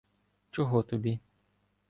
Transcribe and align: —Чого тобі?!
—Чого 0.51 0.83
тобі?! 0.83 1.19